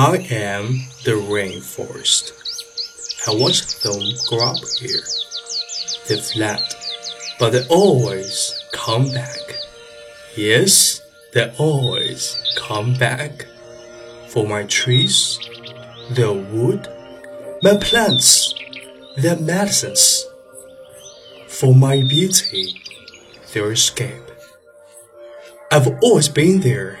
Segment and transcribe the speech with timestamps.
[0.00, 2.30] I am the rainforest.
[3.26, 5.02] I watched them grow up here.
[6.06, 6.62] They fled,
[7.40, 9.58] but they always come back.
[10.36, 13.46] Yes, they always come back.
[14.28, 15.36] For my trees,
[16.12, 16.86] their wood,
[17.64, 18.54] my plants,
[19.16, 20.24] their medicines.
[21.48, 22.80] For my beauty,
[23.52, 24.30] their escape.
[25.72, 27.00] I've always been there,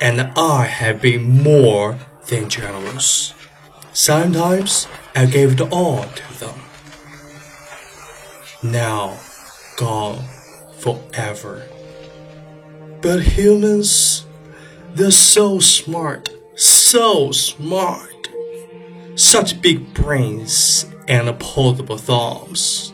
[0.00, 3.34] and I have been more than generous.
[3.92, 6.60] Sometimes I gave it all to them.
[8.62, 9.18] Now,
[9.76, 10.24] gone
[10.78, 11.66] forever.
[13.00, 14.26] But humans,
[14.94, 18.28] they're so smart, so smart.
[19.14, 22.92] Such big brains and opposable thumbs.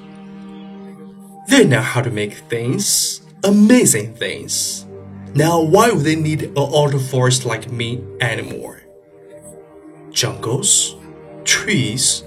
[1.48, 4.86] They know how to make things, amazing things.
[5.34, 8.82] Now, why would they need an auto forest like me anymore?
[10.10, 10.96] Jungles,
[11.44, 12.24] trees.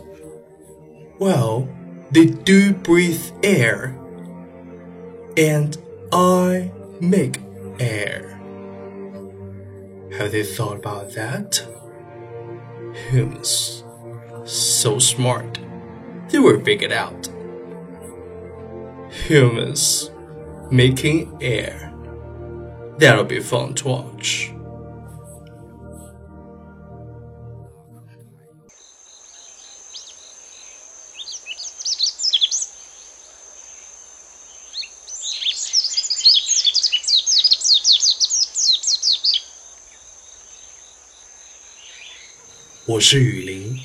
[1.19, 1.69] Well,
[2.11, 3.95] they do breathe air,
[5.37, 5.77] and
[6.11, 7.39] I make
[7.79, 8.39] air.
[10.17, 11.63] Have they thought about that?
[13.09, 13.83] Humans,
[14.45, 15.59] so smart,
[16.29, 17.29] they were figured out.
[19.27, 20.09] Humans
[20.71, 21.94] making air.
[22.97, 24.51] That'll be fun to watch.
[42.88, 43.77] 我是雨林，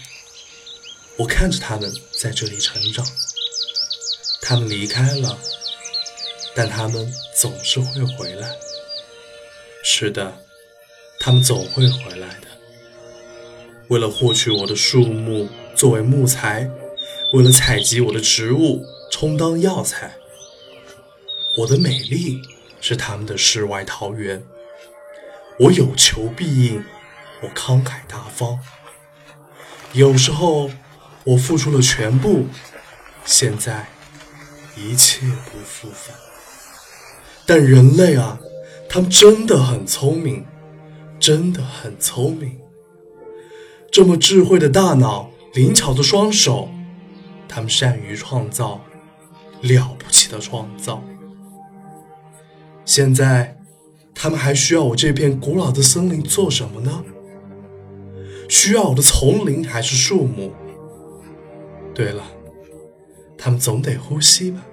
[1.17, 3.05] 我看着他们在这里成长。
[4.41, 5.37] 他们离开了，
[6.55, 8.70] 但他们总是会回来。
[9.93, 10.33] 是的，
[11.19, 12.47] 他们总会回来的。
[13.89, 16.71] 为了获取我的树木作为木材，
[17.33, 20.15] 为了采集我的植物充当药材。
[21.59, 22.41] 我的美丽
[22.81, 24.41] 是他们的世外桃源。
[25.59, 26.85] 我有求必应，
[27.43, 28.61] 我慷慨大方。
[29.93, 30.71] 有时候，
[31.25, 32.47] 我付出了全部，
[33.25, 33.89] 现在
[34.77, 36.17] 一切不复返。
[37.45, 38.39] 但人类啊，
[38.93, 40.45] 他们真的很聪明，
[41.21, 42.59] 真的很聪明。
[43.89, 46.69] 这么智慧的大脑，灵巧的双手，
[47.49, 48.81] 他们善于创造，
[49.63, 51.05] 了不起的创造。
[52.85, 53.57] 现在，
[54.13, 57.05] 他们还需要我这片古老的森林做什么呢？
[58.49, 60.51] 需要我的丛林还是树木？
[61.95, 62.25] 对了，
[63.39, 64.67] 他们总得呼吸吧，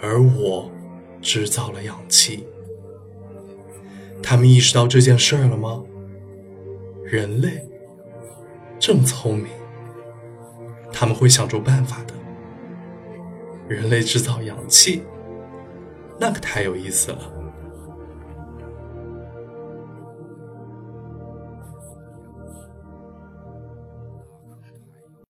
[0.00, 0.70] 而我
[1.20, 2.46] 制造了氧气。
[4.22, 5.82] 他们意识到这件事了吗？
[7.04, 7.64] 人类
[8.78, 9.46] 这么聪明，
[10.92, 12.14] 他们会想出办法的。
[13.68, 15.02] 人类制造氧气，
[16.20, 17.45] 那可太有意思了。